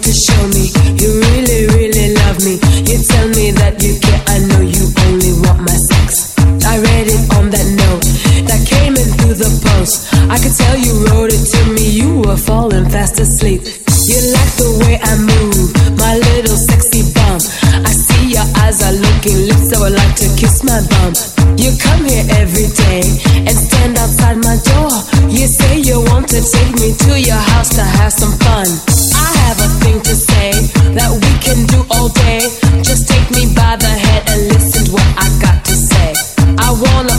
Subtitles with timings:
[0.00, 2.54] to show me you really, really love me.
[2.86, 6.32] You tell me that you care, I know you only want my sex.
[6.64, 8.06] I read it on that note
[8.46, 10.08] that came in through the post.
[10.30, 13.66] I could tell you wrote it to me, you were falling fast asleep.
[14.06, 17.38] You like the way I move, my little sexy bum.
[17.86, 21.12] I see your eyes are looking, lips that would like to kiss my bum.
[21.58, 23.02] You come here every day
[23.46, 24.90] and stand outside my door.
[25.30, 28.34] You say you want to take me to your house to have some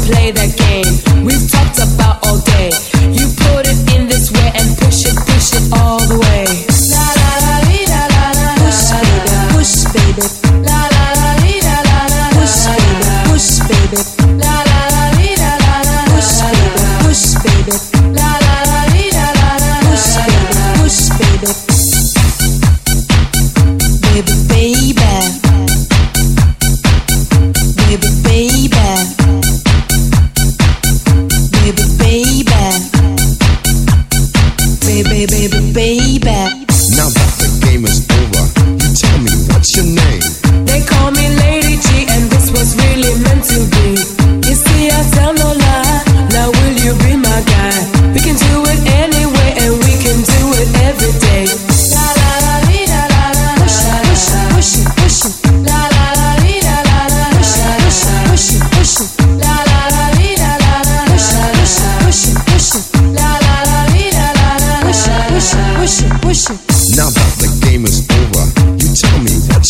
[0.05, 1.25] play that game.
[1.25, 2.92] We've talked about all day.
[35.03, 36.62] baby, baby, baby.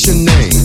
[0.07, 0.62] your name?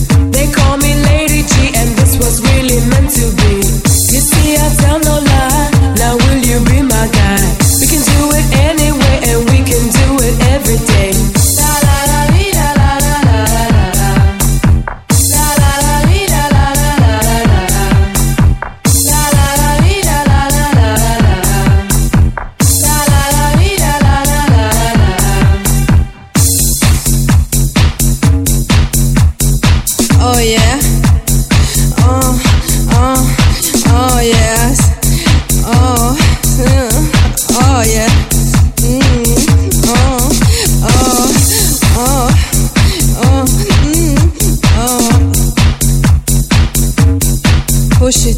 [48.09, 48.37] push it,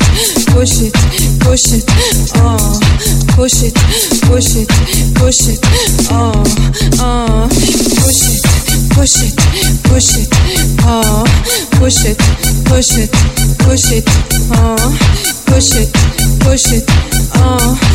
[0.51, 0.93] push it,
[1.39, 1.85] push it,
[2.35, 2.77] oh,
[3.37, 3.73] push it,
[4.27, 4.67] push it,
[5.15, 5.59] push it,
[6.11, 6.43] oh,
[6.99, 7.47] oh,
[8.03, 8.43] push it,
[8.91, 9.33] push it,
[9.87, 10.27] push it,
[10.83, 11.23] oh,
[11.79, 12.17] push it,
[12.67, 13.11] push it,
[13.63, 14.03] push it,
[14.59, 14.75] oh,
[15.45, 15.89] push it,
[16.41, 16.83] push it,
[17.35, 17.90] oh.